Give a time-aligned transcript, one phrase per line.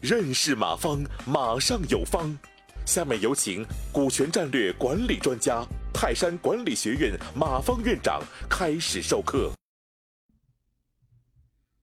[0.00, 2.36] 认识马方，马上有方。
[2.84, 9.52] 下面有请股权战略管理专家、泰山管理学院马方院长开始授课。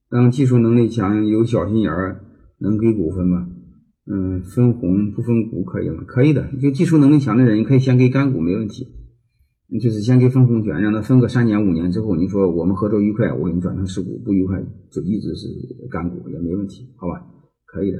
[0.09, 2.19] 当技术能力强、有小心眼儿，
[2.57, 3.47] 能给股份吗？
[4.11, 6.03] 嗯，分红不分股可以吗？
[6.07, 6.49] 可以的。
[6.61, 8.98] 就技术能力强的人，你可以先给干股，没问题。
[9.77, 14.59] 就是先给分红权，让他分个三年五年之后，你说我们合作愉快，我给你转成实股；不愉快
[14.89, 15.47] 就一直是
[15.91, 17.21] 干股也没问题，好吧？
[17.65, 17.99] 可以的。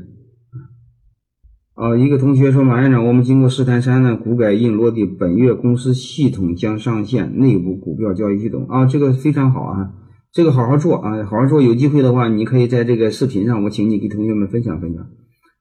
[1.76, 9.93] 啊，一个同学说，马院长，我们经过试探三呢，股改硬落地，本月公司系统将上线内部股票交易系统啊，这个非常好啊，
[10.34, 15.07] 这个好好做啊，好好做，有机会的话，你可以在这个视频上，我请你给同学们分享分享，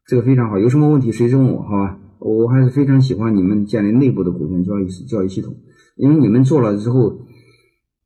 [0.06, 2.01] 这个非常好，有什么问题随时问我，好吧？
[2.20, 5.54] 我还是非常喜欢你们建立内部的股权交易交易系统，
[5.96, 7.26] 因为你们做了之后，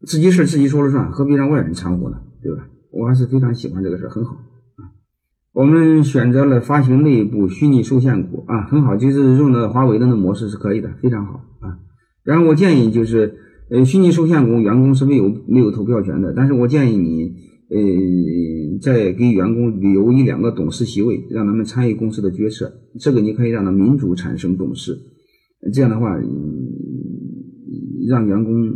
[0.06, 2.18] 自己事自己说了算，何必让外人掺和呢？
[2.42, 2.68] 对吧？
[2.90, 4.36] 我还是非常喜欢这个事儿很好。
[5.54, 11.78] 我们选择了发行内部虚拟受限股啊，很好，就是用的华为的那模式是可以的，非常好啊。
[12.24, 13.34] 然后我建议就是，
[13.70, 17.34] 呃，虚拟受限股员工是没有没有投票权的，但是我建议你，
[17.72, 24.98] 呃，再给员工留一两个董事席位，让他们参与公司的决策，这个你可以让他民主产生董事，
[25.72, 26.16] 这样的话，
[28.08, 28.72] 让员工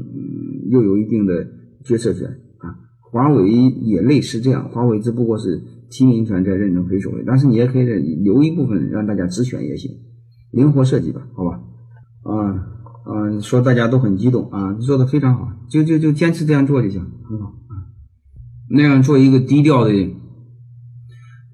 [0.70, 1.46] 又有一定的
[1.84, 2.26] 决策权
[2.58, 2.74] 啊。
[3.12, 3.50] 华为
[3.82, 5.60] 也类似这样，华为只不过是。
[5.88, 9.88] 提名权在任正非手里，但是你也可以留一部分让大家直选也行，
[10.50, 11.62] 灵活设计吧，好吧？
[12.24, 12.34] 啊
[13.04, 17.54] 啊，说大家都很激动啊，做的非常好，就就就坚持这样做就行，很好。
[18.68, 19.92] 那样做一个低调的，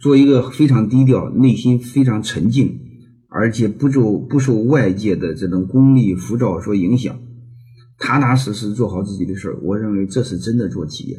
[0.01, 2.81] 做一个非常低调、内心非常沉静，
[3.29, 7.19] 而且不受不受外界的这种功利浮躁所影响，
[7.99, 11.19] 踏踏实实做好自己的事儿，我认为这是真的做企业，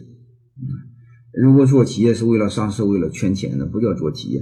[1.34, 4.40] 如果做企业是为了上市、为了圈钱，那不叫做企业，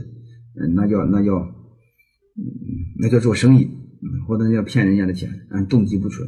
[0.60, 1.48] 嗯，那叫那叫，
[3.00, 3.70] 那叫做生意，
[4.28, 6.28] 或者叫骗人家的钱，嗯，动机不纯，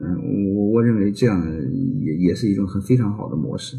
[0.00, 0.16] 嗯，
[0.56, 1.44] 我我认为这样
[2.00, 3.76] 也也是一种很非常好的模式，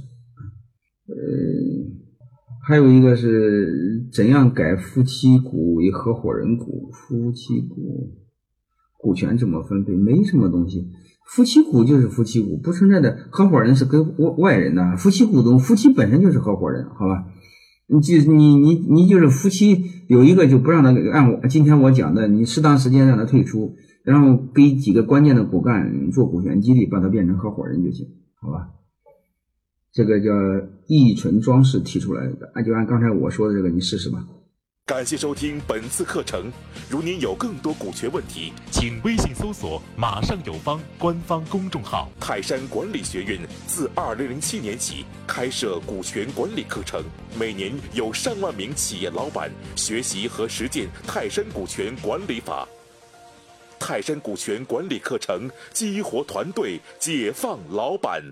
[1.29, 1.99] 呃
[2.67, 6.89] 还有一个是怎样改夫妻股为合伙人股？
[6.91, 8.11] 夫妻股
[8.97, 9.95] 股权怎么分配？
[9.95, 10.91] 没什么东西。
[11.25, 13.27] 夫妻股就是夫妻股，不存在的。
[13.31, 17.25] 合伙人是跟外外人的，夫妻股东，夫妻本身就是合伙人，好吧？
[17.87, 28.07] 你就你你你就是夫妻有一个就不让他按我今天我讲的，你适当时间让他退出，然后给几个关键的骨干做股权激励，把他变成合伙人就行，
[28.41, 28.69] 好吧？
[29.91, 30.31] 这个叫
[30.87, 34.23] 易存装饰提出来的，那就按刚才我说的这个，你试试吧。
[34.85, 36.51] 感谢收听本次课程。
[36.89, 42.09] 如您有更多股权问题，请微信搜索“马上有方”官方公众号。
[42.19, 47.03] 泰山管理学院自二零零七年起开设股权管理课程，
[47.39, 52.67] 每年有上万名企业老板学习和实践泰山股权管理法。
[53.79, 58.23] 泰山股权管理课程激活团队，解放老板。